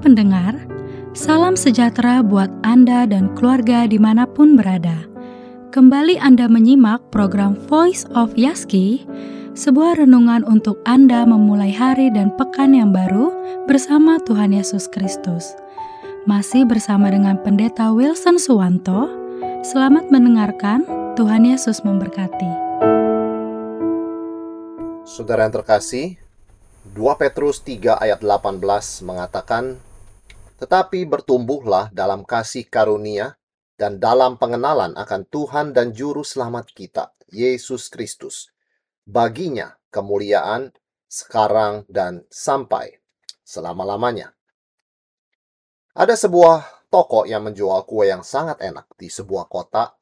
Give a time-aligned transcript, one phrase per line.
[0.00, 0.56] pendengar,
[1.12, 5.04] salam sejahtera buat Anda dan keluarga di mana pun berada.
[5.70, 9.06] Kembali Anda menyimak program Voice of Yaski,
[9.54, 13.30] sebuah renungan untuk Anda memulai hari dan pekan yang baru
[13.68, 15.54] bersama Tuhan Yesus Kristus.
[16.26, 19.06] Masih bersama dengan Pendeta Wilson Suwanto,
[19.62, 20.82] selamat mendengarkan,
[21.14, 22.50] Tuhan Yesus memberkati.
[25.04, 26.16] Saudara yang terkasih,
[26.96, 28.58] 2 Petrus 3 ayat 18
[29.04, 29.76] mengatakan,
[30.60, 33.40] Tetapi bertumbuhlah dalam kasih karunia
[33.80, 38.52] dan dalam pengenalan akan Tuhan dan Juru Selamat kita, Yesus Kristus.
[39.08, 40.68] Baginya kemuliaan
[41.08, 43.00] sekarang dan sampai
[43.40, 44.36] selama-lamanya.
[45.96, 49.96] Ada sebuah toko yang menjual kue yang sangat enak di sebuah kota.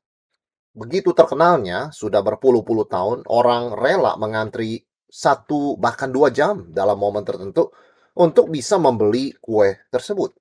[0.75, 7.70] Begitu terkenalnya, sudah berpuluh-puluh tahun, orang rela mengantri satu bahkan dua jam dalam momen tertentu
[8.19, 10.34] untuk bisa membeli kue tersebut.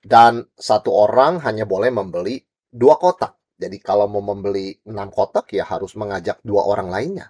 [0.00, 2.40] Dan satu orang hanya boleh membeli
[2.72, 3.36] dua kotak.
[3.60, 7.28] Jadi kalau mau membeli enam kotak ya harus mengajak dua orang lainnya.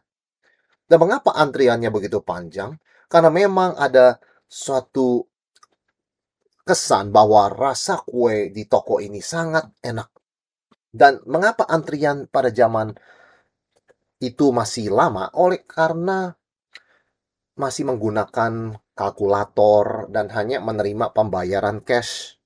[0.86, 2.78] Dan mengapa antriannya begitu panjang?
[3.10, 5.26] Karena memang ada suatu
[6.62, 10.10] kesan bahwa rasa kue di toko ini sangat enak.
[10.90, 12.94] Dan mengapa antrian pada zaman
[14.22, 15.30] itu masih lama?
[15.34, 16.34] Oleh karena
[17.54, 22.39] masih menggunakan kalkulator dan hanya menerima pembayaran cash.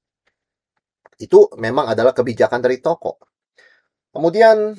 [1.18, 3.18] Itu memang adalah kebijakan dari toko.
[4.14, 4.74] Kemudian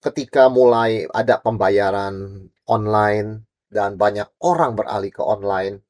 [0.00, 5.80] ketika mulai ada pembayaran online dan banyak orang beralih ke online,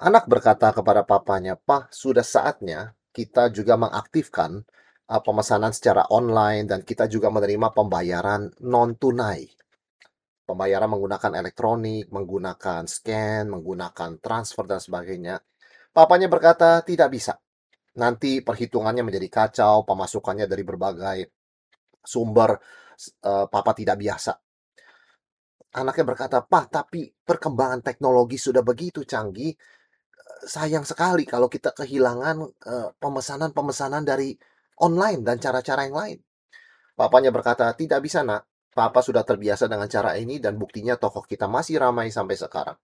[0.00, 4.64] anak berkata kepada papanya, "Pak, sudah saatnya kita juga mengaktifkan
[5.12, 9.60] uh, pemesanan secara online dan kita juga menerima pembayaran non tunai."
[10.50, 15.38] pembayaran menggunakan elektronik, menggunakan scan, menggunakan transfer dan sebagainya.
[15.94, 17.38] Papanya berkata tidak bisa.
[17.98, 21.18] Nanti perhitungannya menjadi kacau, pemasukannya dari berbagai
[22.00, 22.54] sumber
[23.26, 24.32] uh, papa tidak biasa.
[25.70, 29.54] Anaknya berkata, "Pak, tapi perkembangan teknologi sudah begitu canggih.
[30.40, 34.34] Sayang sekali kalau kita kehilangan uh, pemesanan-pemesanan dari
[34.82, 36.18] online dan cara-cara yang lain."
[36.94, 38.70] Papanya berkata, "Tidak bisa, Nak.
[38.70, 42.78] Papa sudah terbiasa dengan cara ini dan buktinya toko kita masih ramai sampai sekarang.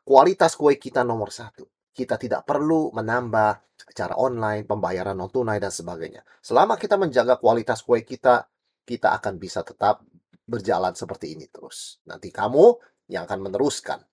[0.00, 1.68] Kualitas kue kita nomor satu.
[1.96, 6.20] Kita tidak perlu menambah cara online, pembayaran non tunai dan sebagainya.
[6.44, 8.44] Selama kita menjaga kualitas kue kita,
[8.84, 10.04] kita akan bisa tetap
[10.44, 12.04] berjalan seperti ini terus.
[12.04, 12.76] Nanti kamu
[13.08, 14.04] yang akan meneruskan.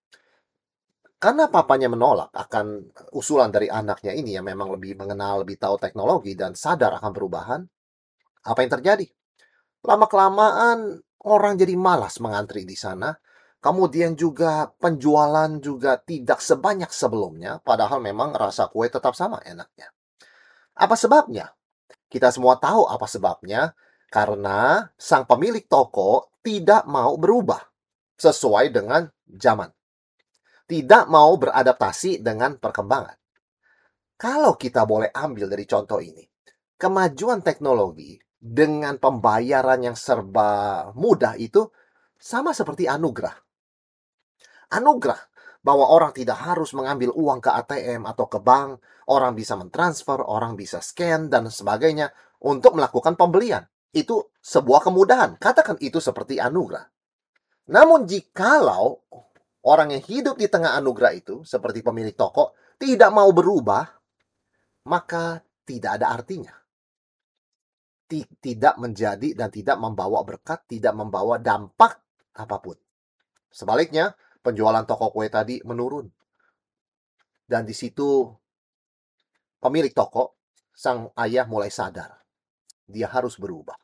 [1.20, 6.36] Karena papanya menolak akan usulan dari anaknya ini yang memang lebih mengenal, lebih tahu teknologi
[6.40, 7.62] dan sadar akan perubahan,
[8.48, 9.08] apa yang terjadi?
[9.84, 13.16] Lama-kelamaan Orang jadi malas mengantri di sana.
[13.64, 19.88] Kemudian juga penjualan juga tidak sebanyak sebelumnya, padahal memang rasa kue tetap sama enaknya.
[20.76, 21.56] Apa sebabnya?
[22.12, 23.72] Kita semua tahu apa sebabnya,
[24.12, 27.64] karena sang pemilik toko tidak mau berubah
[28.20, 29.72] sesuai dengan zaman.
[30.68, 33.16] Tidak mau beradaptasi dengan perkembangan.
[34.20, 36.28] Kalau kita boleh ambil dari contoh ini,
[36.76, 41.64] kemajuan teknologi dengan pembayaran yang serba mudah itu
[42.20, 43.53] sama seperti anugerah.
[44.74, 45.22] Anugerah
[45.64, 50.60] bahwa orang tidak harus mengambil uang ke ATM atau ke bank, orang bisa mentransfer, orang
[50.60, 52.12] bisa scan dan sebagainya
[52.44, 53.64] untuk melakukan pembelian.
[53.94, 55.40] Itu sebuah kemudahan.
[55.40, 56.84] Katakan itu seperti anugerah.
[57.72, 59.00] Namun jikalau
[59.64, 63.88] orang yang hidup di tengah anugerah itu seperti pemilik toko tidak mau berubah,
[64.92, 66.52] maka tidak ada artinya
[68.22, 71.98] tidak menjadi dan tidak membawa berkat, tidak membawa dampak
[72.38, 72.78] apa pun.
[73.50, 76.06] Sebaliknya, penjualan toko kue tadi menurun.
[77.48, 78.28] Dan di situ
[79.58, 80.44] pemilik toko,
[80.76, 82.12] sang ayah mulai sadar.
[82.84, 83.80] Dia harus berubah.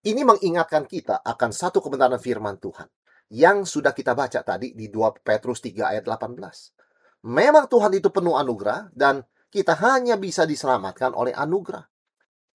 [0.00, 2.88] Ini mengingatkan kita akan satu kebenaran firman Tuhan
[3.30, 7.30] yang sudah kita baca tadi di 2 Petrus 3 ayat 18.
[7.30, 9.22] Memang Tuhan itu penuh anugerah dan
[9.52, 11.84] kita hanya bisa diselamatkan oleh anugerah.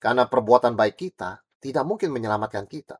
[0.01, 2.97] Karena perbuatan baik kita tidak mungkin menyelamatkan kita.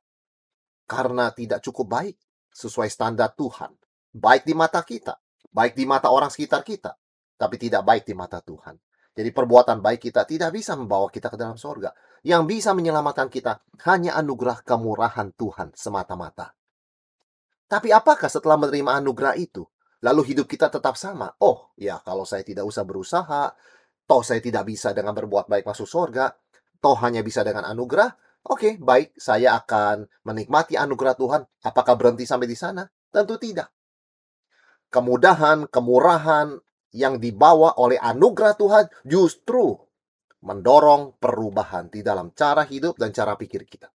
[0.86, 2.16] Karena tidak cukup baik
[2.56, 3.76] sesuai standar Tuhan.
[4.16, 5.20] Baik di mata kita,
[5.52, 6.96] baik di mata orang sekitar kita,
[7.36, 8.80] tapi tidak baik di mata Tuhan.
[9.16, 11.92] Jadi perbuatan baik kita tidak bisa membawa kita ke dalam sorga.
[12.26, 16.52] Yang bisa menyelamatkan kita hanya anugerah kemurahan Tuhan semata-mata.
[17.70, 19.64] Tapi apakah setelah menerima anugerah itu,
[20.04, 21.32] lalu hidup kita tetap sama?
[21.40, 23.56] Oh, ya kalau saya tidak usah berusaha,
[24.04, 26.36] toh saya tidak bisa dengan berbuat baik masuk sorga,
[26.84, 28.12] toh hanya bisa dengan anugerah,
[28.46, 31.42] oke, okay, baik, saya akan menikmati anugerah Tuhan.
[31.66, 32.86] Apakah berhenti sampai di sana?
[33.10, 33.70] Tentu tidak.
[34.94, 36.56] Kemudahan, kemurahan
[36.96, 39.76] yang dibawa oleh anugerah Tuhan justru
[40.46, 43.90] mendorong perubahan di dalam cara hidup dan cara pikir kita.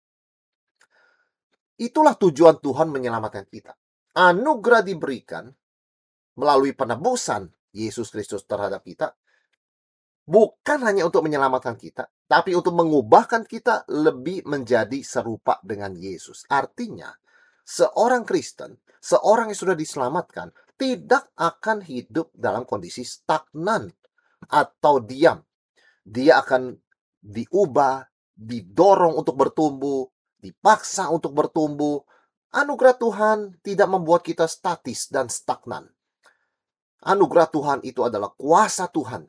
[1.77, 3.77] Itulah tujuan Tuhan menyelamatkan kita.
[4.17, 5.53] Anugerah diberikan
[6.41, 9.13] melalui penebusan Yesus Kristus terhadap kita,
[10.25, 16.43] bukan hanya untuk menyelamatkan kita, tapi untuk mengubahkan kita lebih menjadi serupa dengan Yesus.
[16.51, 17.15] Artinya,
[17.63, 23.89] seorang Kristen, seorang yang sudah diselamatkan, tidak akan hidup dalam kondisi stagnan
[24.51, 25.41] atau diam.
[26.03, 26.75] Dia akan
[27.23, 28.05] diubah,
[28.37, 30.07] didorong untuk bertumbuh,
[30.43, 32.03] dipaksa untuk bertumbuh.
[32.55, 35.89] Anugerah Tuhan tidak membuat kita statis dan stagnan.
[37.07, 39.27] Anugerah Tuhan itu adalah kuasa Tuhan,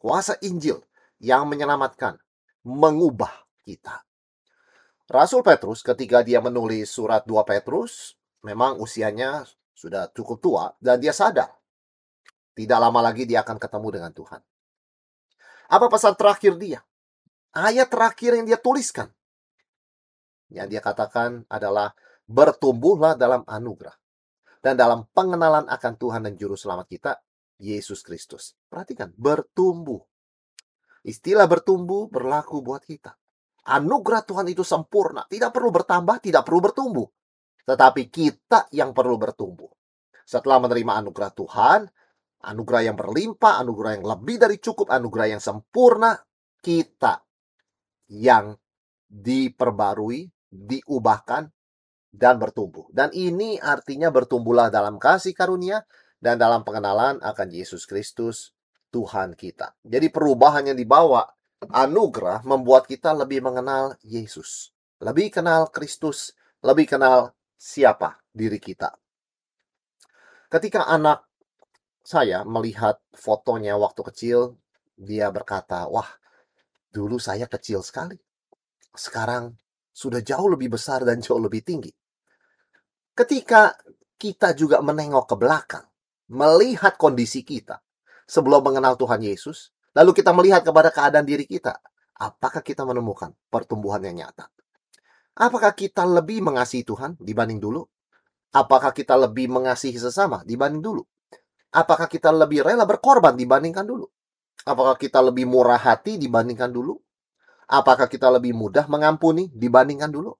[0.00, 0.80] kuasa Injil
[1.22, 2.18] yang menyelamatkan,
[2.66, 3.32] mengubah
[3.62, 4.02] kita.
[5.10, 8.16] Rasul Petrus ketika dia menulis surat 2 Petrus,
[8.46, 9.44] memang usianya
[9.76, 11.50] sudah cukup tua dan dia sadar
[12.52, 14.40] tidak lama lagi dia akan ketemu dengan Tuhan.
[15.72, 16.84] Apa pesan terakhir dia?
[17.52, 19.08] Ayat terakhir yang dia tuliskan.
[20.52, 21.96] Yang dia katakan adalah
[22.28, 23.96] bertumbuhlah dalam anugerah
[24.60, 27.12] dan dalam pengenalan akan Tuhan dan juru selamat kita,
[27.56, 28.52] Yesus Kristus.
[28.68, 30.04] Perhatikan, bertumbuh.
[31.02, 33.14] Istilah bertumbuh berlaku buat kita.
[33.62, 37.06] Anugerah Tuhan itu sempurna, tidak perlu bertambah, tidak perlu bertumbuh.
[37.62, 39.70] Tetapi kita yang perlu bertumbuh.
[40.26, 41.80] Setelah menerima anugerah Tuhan,
[42.42, 46.18] anugerah yang berlimpah, anugerah yang lebih dari cukup, anugerah yang sempurna,
[46.58, 47.22] kita
[48.10, 48.54] yang
[49.06, 51.50] diperbarui, diubahkan,
[52.12, 52.86] dan bertumbuh.
[52.92, 55.82] Dan ini artinya bertumbuhlah dalam kasih karunia
[56.20, 58.52] dan dalam pengenalan akan Yesus Kristus
[58.92, 59.80] Tuhan kita.
[59.80, 61.24] Jadi perubahan yang dibawa
[61.72, 68.92] anugerah membuat kita lebih mengenal Yesus, lebih kenal Kristus, lebih kenal siapa diri kita.
[70.52, 71.24] Ketika anak
[72.04, 74.38] saya melihat fotonya waktu kecil,
[74.92, 76.08] dia berkata, "Wah,
[76.92, 78.20] dulu saya kecil sekali.
[78.92, 79.56] Sekarang
[79.88, 81.94] sudah jauh lebih besar dan jauh lebih tinggi."
[83.16, 83.72] Ketika
[84.20, 85.86] kita juga menengok ke belakang,
[86.32, 87.81] melihat kondisi kita
[88.32, 91.76] sebelum mengenal Tuhan Yesus, lalu kita melihat kepada keadaan diri kita,
[92.16, 94.48] apakah kita menemukan pertumbuhan yang nyata?
[95.36, 97.84] Apakah kita lebih mengasihi Tuhan dibanding dulu?
[98.56, 101.04] Apakah kita lebih mengasihi sesama dibanding dulu?
[101.72, 104.08] Apakah kita lebih rela berkorban dibandingkan dulu?
[104.64, 107.00] Apakah kita lebih murah hati dibandingkan dulu?
[107.68, 110.36] Apakah kita lebih mudah mengampuni dibandingkan dulu?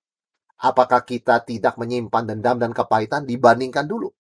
[0.61, 4.13] Apakah kita tidak menyimpan dendam dan kepahitan dibandingkan dulu?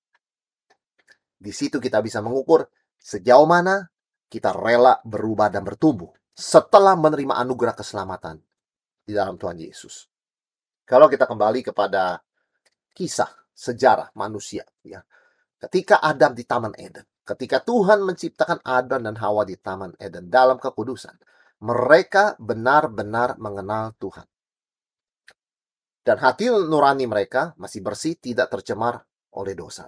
[1.36, 2.64] Di situ kita bisa mengukur
[3.02, 3.90] sejauh mana
[4.30, 8.40] kita rela berubah dan bertumbuh setelah menerima anugerah keselamatan
[9.02, 10.08] di dalam Tuhan Yesus.
[10.86, 12.22] Kalau kita kembali kepada
[12.94, 15.02] kisah sejarah manusia, ya,
[15.68, 20.56] ketika Adam di Taman Eden, ketika Tuhan menciptakan Adam dan Hawa di Taman Eden dalam
[20.56, 21.18] kekudusan,
[21.62, 24.26] mereka benar-benar mengenal Tuhan
[26.02, 29.06] dan hati nurani mereka masih bersih, tidak tercemar
[29.38, 29.86] oleh dosa.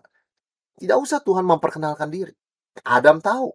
[0.79, 2.31] Tidak usah Tuhan memperkenalkan diri.
[2.83, 3.55] Adam tahu.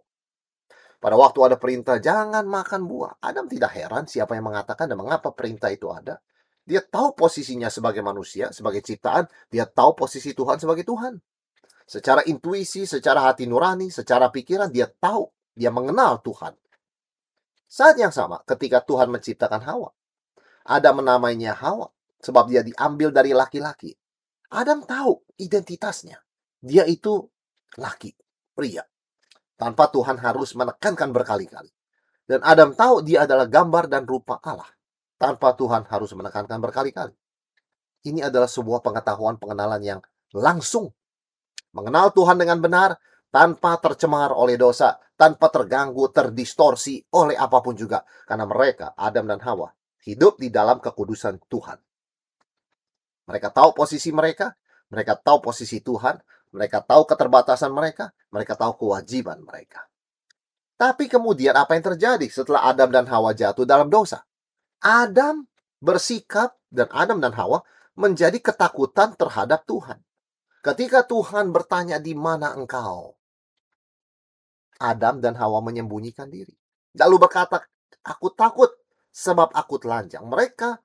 [1.00, 3.20] Pada waktu ada perintah, jangan makan buah.
[3.20, 6.20] Adam tidak heran siapa yang mengatakan dan mengapa perintah itu ada.
[6.64, 9.24] Dia tahu posisinya sebagai manusia, sebagai ciptaan.
[9.48, 11.16] Dia tahu posisi Tuhan sebagai Tuhan.
[11.88, 15.26] Secara intuisi, secara hati nurani, secara pikiran, dia tahu.
[15.56, 16.54] Dia mengenal Tuhan.
[17.66, 19.90] Saat yang sama, ketika Tuhan menciptakan Hawa.
[20.68, 21.88] Ada menamainya Hawa
[22.20, 23.96] sebab dia diambil dari laki-laki.
[24.52, 26.20] Adam tahu identitasnya.
[26.60, 27.24] Dia itu
[27.80, 28.12] laki,
[28.52, 28.84] pria.
[29.60, 31.68] Tanpa Tuhan harus menekankan berkali-kali.
[32.24, 34.72] Dan Adam tahu dia adalah gambar dan rupa Allah.
[35.20, 37.12] Tanpa Tuhan harus menekankan berkali-kali.
[38.08, 40.00] Ini adalah sebuah pengetahuan pengenalan yang
[40.32, 40.88] langsung.
[41.76, 42.96] Mengenal Tuhan dengan benar
[43.28, 48.00] tanpa tercemar oleh dosa, tanpa terganggu, terdistorsi oleh apa pun juga.
[48.24, 49.68] Karena mereka, Adam dan Hawa,
[50.08, 51.76] hidup di dalam kekudusan Tuhan.
[53.28, 54.56] Mereka tahu posisi mereka,
[54.88, 56.16] mereka tahu posisi Tuhan,
[56.50, 59.86] mereka tahu keterbatasan mereka, mereka tahu kewajiban mereka.
[60.80, 64.24] Tapi kemudian apa yang terjadi setelah Adam dan Hawa jatuh dalam dosa?
[64.80, 65.44] Adam
[65.76, 67.60] bersikap dan Adam dan Hawa
[68.00, 70.00] menjadi ketakutan terhadap Tuhan.
[70.64, 73.16] Ketika Tuhan bertanya di mana engkau?
[74.80, 76.56] Adam dan Hawa menyembunyikan diri.
[76.96, 77.60] Lalu berkata,
[78.00, 78.72] aku takut
[79.12, 80.24] sebab aku telanjang.
[80.24, 80.80] Mereka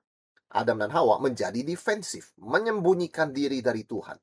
[0.52, 4.16] Adam dan Hawa menjadi defensif, menyembunyikan diri dari Tuhan.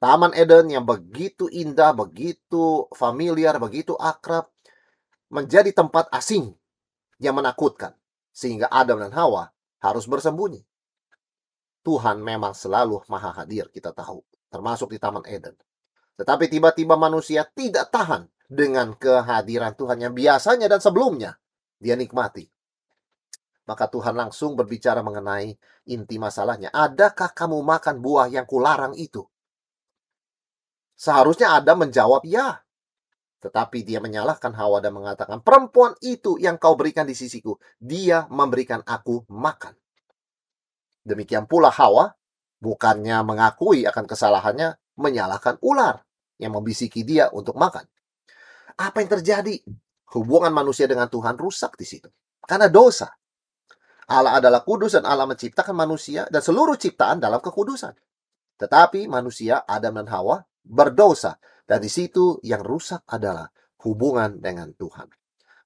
[0.00, 4.48] Taman Eden yang begitu indah, begitu familiar, begitu akrab,
[5.28, 6.56] menjadi tempat asing
[7.20, 7.92] yang menakutkan.
[8.32, 9.52] Sehingga Adam dan Hawa
[9.84, 10.64] harus bersembunyi.
[11.84, 14.24] Tuhan memang selalu maha hadir, kita tahu.
[14.48, 15.52] Termasuk di Taman Eden.
[16.16, 21.38] Tetapi tiba-tiba manusia tidak tahan dengan kehadiran Tuhan yang biasanya dan sebelumnya
[21.76, 22.50] dia nikmati.
[23.68, 25.54] Maka Tuhan langsung berbicara mengenai
[25.86, 26.74] inti masalahnya.
[26.74, 29.29] Adakah kamu makan buah yang kularang itu?
[31.00, 32.60] Seharusnya Adam menjawab ya.
[33.40, 38.84] Tetapi dia menyalahkan Hawa dan mengatakan, perempuan itu yang kau berikan di sisiku, dia memberikan
[38.84, 39.72] aku makan.
[41.00, 42.12] Demikian pula Hawa,
[42.60, 46.04] bukannya mengakui akan kesalahannya, menyalahkan ular
[46.36, 47.88] yang membisiki dia untuk makan.
[48.76, 49.56] Apa yang terjadi?
[50.12, 52.12] Hubungan manusia dengan Tuhan rusak di situ.
[52.44, 53.08] Karena dosa.
[54.10, 57.96] Allah adalah kudus dan Allah menciptakan manusia dan seluruh ciptaan dalam kekudusan.
[58.60, 61.38] Tetapi manusia, Adam dan Hawa, berdosa.
[61.64, 63.46] Dan di situ yang rusak adalah
[63.86, 65.06] hubungan dengan Tuhan.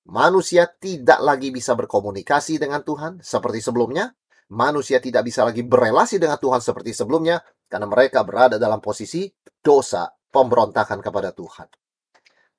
[0.05, 4.13] Manusia tidak lagi bisa berkomunikasi dengan Tuhan seperti sebelumnya.
[4.53, 7.41] Manusia tidak bisa lagi berelasi dengan Tuhan seperti sebelumnya
[7.73, 9.33] karena mereka berada dalam posisi
[9.65, 11.65] dosa pemberontakan kepada Tuhan.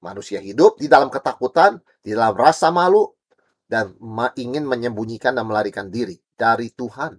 [0.01, 3.13] Manusia hidup di dalam ketakutan, di dalam rasa malu,
[3.69, 3.93] dan
[4.41, 7.13] ingin menyembunyikan dan melarikan diri dari Tuhan.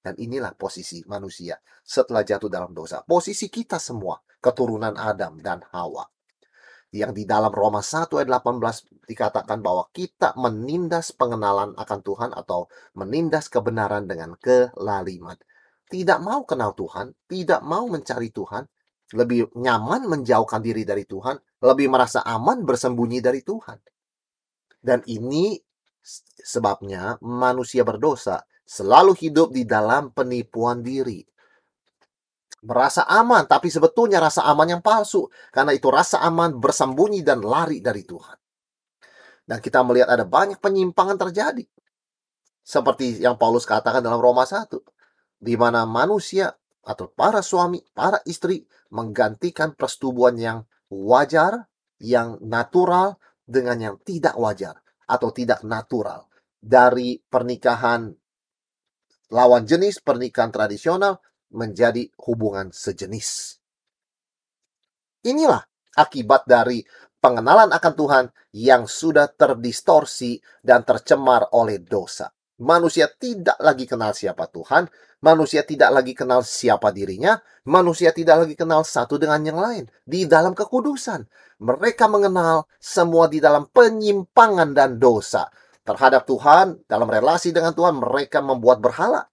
[0.00, 3.04] Dan inilah posisi manusia setelah jatuh dalam dosa.
[3.04, 6.08] Posisi kita semua keturunan Adam dan Hawa.
[6.90, 12.66] Yang di dalam Roma 1 ayat 18 dikatakan bahwa kita menindas pengenalan akan Tuhan atau
[12.98, 15.38] menindas kebenaran dengan kelaliman.
[15.86, 18.66] Tidak mau kenal Tuhan, tidak mau mencari Tuhan,
[19.14, 23.78] lebih nyaman menjauhkan diri dari Tuhan, lebih merasa aman bersembunyi dari Tuhan.
[24.80, 25.58] Dan ini
[26.40, 31.26] sebabnya manusia berdosa selalu hidup di dalam penipuan diri
[32.64, 35.28] merasa aman, tapi sebetulnya rasa aman yang palsu.
[35.52, 38.38] Karena itu rasa aman bersembunyi dan lari dari Tuhan.
[39.44, 41.64] Dan kita melihat ada banyak penyimpangan terjadi.
[42.60, 44.70] Seperti yang Paulus katakan dalam Roma 1.
[45.40, 46.52] Di mana manusia
[46.84, 48.62] atau para suami, para istri
[48.92, 50.58] menggantikan persetubuhan yang
[50.92, 51.66] wajar,
[51.98, 56.28] yang natural dengan yang tidak wajar atau tidak natural.
[56.60, 58.12] Dari pernikahan
[59.32, 61.18] lawan jenis, pernikahan tradisional,
[61.50, 63.60] menjadi hubungan sejenis.
[65.26, 65.60] Inilah
[65.94, 66.80] akibat dari
[67.20, 68.24] pengenalan akan Tuhan
[68.56, 72.32] yang sudah terdistorsi dan tercemar oleh dosa.
[72.60, 74.84] Manusia tidak lagi kenal siapa Tuhan,
[75.24, 80.28] manusia tidak lagi kenal siapa dirinya, manusia tidak lagi kenal satu dengan yang lain di
[80.28, 81.24] dalam kekudusan.
[81.60, 85.48] Mereka mengenal semua di dalam penyimpangan dan dosa
[85.84, 89.24] terhadap Tuhan, dalam relasi dengan Tuhan, mereka membuat berhala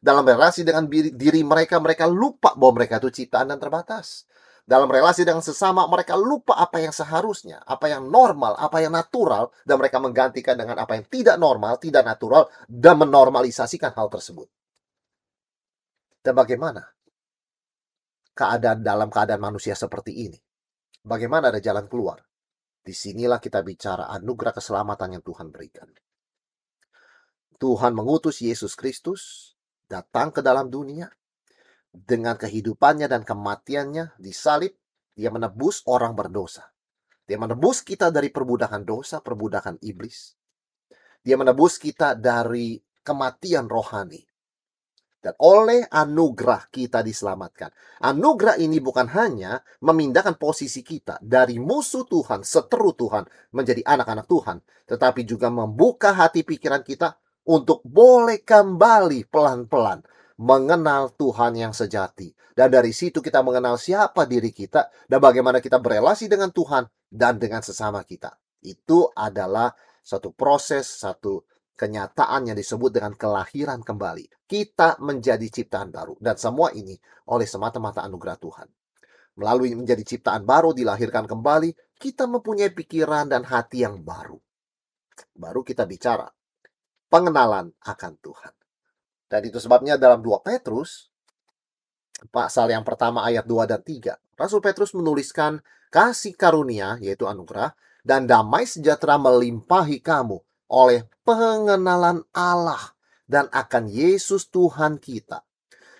[0.00, 4.24] dalam relasi dengan diri, mereka, mereka lupa bahwa mereka itu ciptaan dan terbatas.
[4.64, 9.52] Dalam relasi dengan sesama, mereka lupa apa yang seharusnya, apa yang normal, apa yang natural,
[9.68, 14.48] dan mereka menggantikan dengan apa yang tidak normal, tidak natural, dan menormalisasikan hal tersebut.
[16.24, 16.80] Dan bagaimana
[18.32, 20.38] keadaan dalam keadaan manusia seperti ini?
[21.04, 22.24] Bagaimana ada jalan keluar?
[22.80, 25.88] Di sinilah kita bicara anugerah keselamatan yang Tuhan berikan.
[27.60, 29.52] Tuhan mengutus Yesus Kristus
[29.90, 31.10] datang ke dalam dunia
[31.90, 34.78] dengan kehidupannya dan kematiannya disalib,
[35.18, 36.70] dia menebus orang berdosa.
[37.26, 40.38] Dia menebus kita dari perbudakan dosa, perbudakan iblis.
[41.20, 44.22] Dia menebus kita dari kematian rohani.
[45.20, 47.68] Dan oleh anugerah kita diselamatkan.
[48.00, 54.64] Anugerah ini bukan hanya memindahkan posisi kita dari musuh Tuhan, seteru Tuhan, menjadi anak-anak Tuhan.
[54.88, 60.04] Tetapi juga membuka hati pikiran kita untuk boleh kembali pelan-pelan
[60.40, 62.32] mengenal Tuhan yang sejati.
[62.56, 67.40] Dan dari situ kita mengenal siapa diri kita dan bagaimana kita berelasi dengan Tuhan dan
[67.40, 68.36] dengan sesama kita.
[68.60, 69.72] Itu adalah
[70.04, 71.44] satu proses, satu
[71.76, 74.44] kenyataan yang disebut dengan kelahiran kembali.
[74.44, 76.92] Kita menjadi ciptaan baru dan semua ini
[77.32, 78.68] oleh semata-mata anugerah Tuhan.
[79.40, 84.36] Melalui menjadi ciptaan baru dilahirkan kembali, kita mempunyai pikiran dan hati yang baru.
[85.32, 86.28] Baru kita bicara
[87.10, 88.54] pengenalan akan Tuhan.
[89.26, 91.10] Dan itu sebabnya dalam 2 Petrus,
[92.30, 97.74] pasal yang pertama ayat 2 dan 3, Rasul Petrus menuliskan kasih karunia, yaitu anugerah,
[98.06, 100.40] dan damai sejahtera melimpahi kamu
[100.70, 102.94] oleh pengenalan Allah
[103.28, 105.44] dan akan Yesus Tuhan kita.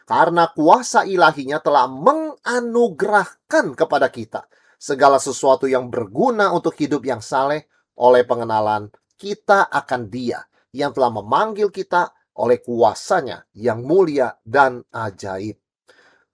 [0.08, 4.42] Karena kuasa ilahinya telah menganugerahkan kepada kita
[4.74, 11.10] segala sesuatu yang berguna untuk hidup yang saleh oleh pengenalan kita akan dia yang telah
[11.10, 15.58] memanggil kita oleh kuasanya yang mulia dan ajaib.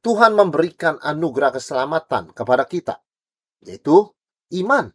[0.05, 3.02] Tuhan memberikan anugerah keselamatan kepada kita,
[3.66, 4.07] yaitu
[4.55, 4.95] iman.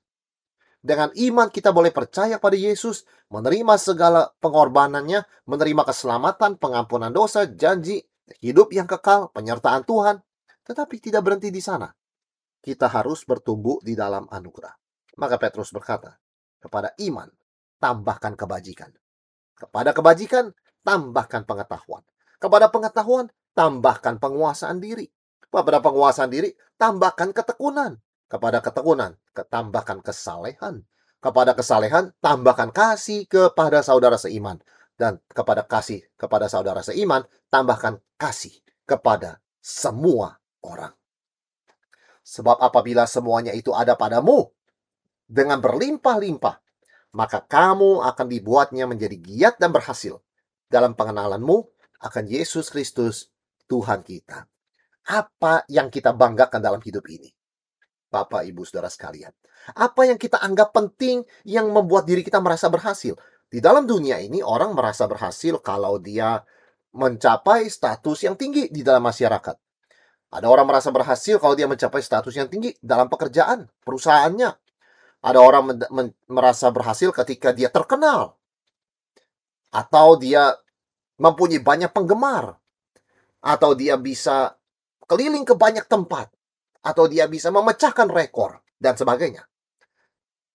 [0.82, 8.02] Dengan iman kita boleh percaya pada Yesus, menerima segala pengorbanannya, menerima keselamatan, pengampunan dosa, janji,
[8.40, 10.24] hidup yang kekal, penyertaan Tuhan.
[10.64, 11.92] Tetapi tidak berhenti di sana.
[12.62, 14.74] Kita harus bertumbuh di dalam anugerah.
[15.20, 16.16] Maka Petrus berkata,
[16.62, 17.28] kepada iman,
[17.82, 18.94] tambahkan kebajikan.
[19.62, 22.02] Kepada kebajikan, tambahkan pengetahuan.
[22.42, 25.06] Kepada pengetahuan, tambahkan penguasaan diri.
[25.38, 26.50] Kepada penguasaan diri,
[26.82, 28.02] tambahkan ketekunan.
[28.26, 30.82] Kepada ketekunan, tambahkan kesalehan.
[31.22, 34.58] Kepada kesalehan, tambahkan kasih kepada saudara seiman.
[34.98, 37.22] Dan kepada kasih kepada saudara seiman,
[37.54, 38.58] tambahkan kasih
[38.90, 40.98] kepada semua orang.
[42.26, 44.50] Sebab apabila semuanya itu ada padamu,
[45.30, 46.60] dengan berlimpah-limpah,
[47.12, 50.20] maka kamu akan dibuatnya menjadi giat dan berhasil
[50.72, 51.68] dalam pengenalanmu
[52.02, 53.30] akan Yesus Kristus,
[53.68, 54.48] Tuhan kita.
[55.12, 57.28] Apa yang kita banggakan dalam hidup ini?
[58.12, 59.32] Bapak, Ibu, Saudara sekalian.
[59.78, 63.16] Apa yang kita anggap penting yang membuat diri kita merasa berhasil?
[63.52, 66.44] Di dalam dunia ini orang merasa berhasil kalau dia
[66.96, 69.56] mencapai status yang tinggi di dalam masyarakat.
[70.32, 74.56] Ada orang merasa berhasil kalau dia mencapai status yang tinggi dalam pekerjaan, perusahaannya,
[75.22, 75.78] ada orang
[76.26, 78.36] merasa berhasil ketika dia terkenal.
[79.70, 80.58] Atau dia
[81.22, 82.58] mempunyai banyak penggemar.
[83.42, 84.58] Atau dia bisa
[85.06, 86.34] keliling ke banyak tempat.
[86.82, 88.66] Atau dia bisa memecahkan rekor.
[88.82, 89.46] Dan sebagainya.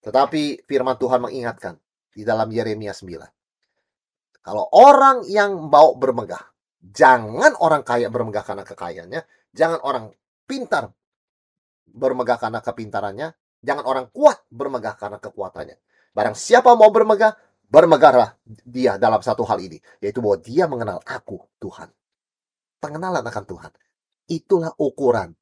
[0.02, 1.78] Tetapi firman Tuhan mengingatkan
[2.10, 4.42] di dalam Yeremia 9.
[4.42, 6.42] Kalau orang yang mau bermegah,
[6.78, 10.14] jangan orang kaya bermegah karena kekayaannya, jangan orang
[10.46, 10.94] pintar
[11.90, 13.28] bermegah karena kepintarannya,
[13.66, 15.74] Jangan orang kuat bermegah karena kekuatannya.
[16.14, 17.34] Barang siapa mau bermegah,
[17.66, 19.82] bermegahlah dia dalam satu hal ini.
[19.98, 21.90] Yaitu bahwa dia mengenal aku, Tuhan.
[22.78, 23.72] Pengenalan akan Tuhan.
[24.30, 25.34] Itulah ukuran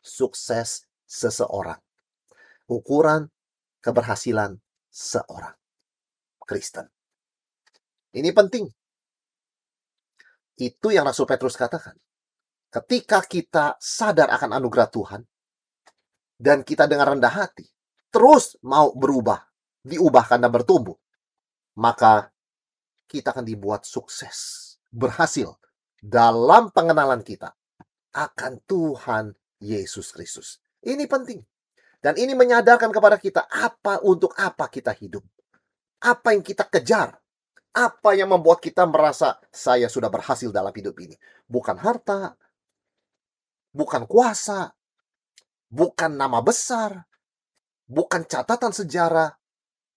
[0.00, 1.76] sukses seseorang.
[2.72, 3.28] Ukuran
[3.84, 4.56] keberhasilan
[4.88, 5.52] seorang
[6.48, 6.88] Kristen.
[8.16, 8.64] Ini penting.
[10.56, 12.00] Itu yang Rasul Petrus katakan.
[12.72, 15.20] Ketika kita sadar akan anugerah Tuhan,
[16.42, 17.70] dan kita dengan rendah hati
[18.12, 19.40] terus mau berubah,
[19.86, 20.94] diubahkan dan bertumbuh,
[21.80, 22.28] maka
[23.08, 25.56] kita akan dibuat sukses, berhasil
[25.96, 27.54] dalam pengenalan kita
[28.12, 29.32] akan Tuhan
[29.64, 30.60] Yesus Kristus.
[30.84, 31.40] Ini penting.
[32.02, 35.22] Dan ini menyadarkan kepada kita apa untuk apa kita hidup.
[36.02, 37.14] Apa yang kita kejar.
[37.72, 41.14] Apa yang membuat kita merasa saya sudah berhasil dalam hidup ini.
[41.46, 42.36] Bukan harta,
[43.72, 44.74] bukan kuasa,
[45.72, 47.08] bukan nama besar,
[47.88, 49.32] bukan catatan sejarah,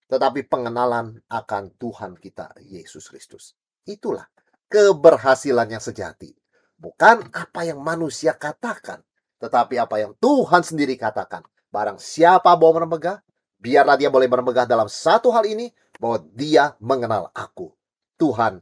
[0.08, 3.52] tetapi pengenalan akan Tuhan kita Yesus Kristus.
[3.84, 4.24] Itulah
[4.72, 6.32] keberhasilan yang sejati.
[6.76, 9.04] Bukan apa yang manusia katakan,
[9.40, 11.44] tetapi apa yang Tuhan sendiri katakan.
[11.72, 13.20] Barang siapa mau bermegah,
[13.60, 17.72] biarlah dia boleh bermegah dalam satu hal ini, bahwa dia mengenal aku.
[18.20, 18.60] Tuhan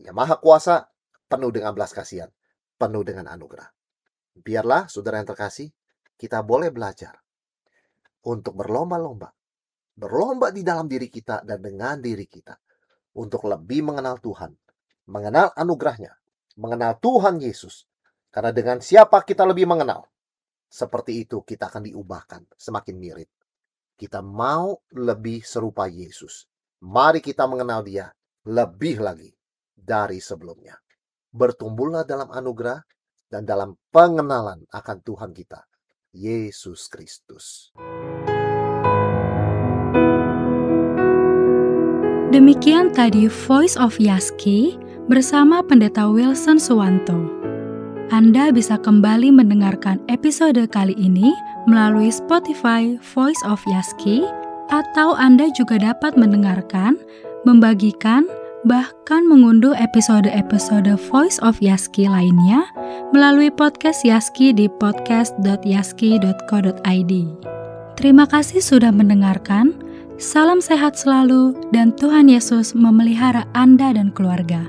[0.00, 0.88] yang maha kuasa,
[1.28, 2.28] penuh dengan belas kasihan,
[2.76, 3.68] penuh dengan anugerah.
[4.36, 5.72] Biarlah, saudara yang terkasih,
[6.14, 7.14] kita boleh belajar
[8.24, 9.28] untuk berlomba-lomba.
[9.94, 12.56] Berlomba di dalam diri kita dan dengan diri kita.
[13.14, 14.50] Untuk lebih mengenal Tuhan.
[15.06, 16.10] Mengenal anugerahnya.
[16.58, 17.86] Mengenal Tuhan Yesus.
[18.32, 20.02] Karena dengan siapa kita lebih mengenal.
[20.66, 23.30] Seperti itu kita akan diubahkan semakin mirip.
[23.94, 26.50] Kita mau lebih serupa Yesus.
[26.82, 28.10] Mari kita mengenal dia
[28.50, 29.30] lebih lagi
[29.70, 30.74] dari sebelumnya.
[31.30, 32.82] Bertumbuhlah dalam anugerah
[33.30, 35.62] dan dalam pengenalan akan Tuhan kita
[36.14, 37.74] Yesus Kristus.
[42.30, 44.78] Demikian tadi Voice of Yaski
[45.10, 47.18] bersama Pendeta Wilson Suwanto.
[48.14, 51.34] Anda bisa kembali mendengarkan episode kali ini
[51.66, 54.22] melalui Spotify Voice of Yaski
[54.70, 56.94] atau Anda juga dapat mendengarkan,
[57.42, 58.30] membagikan,
[58.64, 62.64] bahkan mengunduh episode-episode Voice of Yaski lainnya
[63.12, 67.12] melalui podcast Yaski di podcast.yaski.co.id.
[67.94, 69.76] Terima kasih sudah mendengarkan.
[70.16, 74.64] Salam sehat selalu dan Tuhan Yesus memelihara Anda dan keluarga.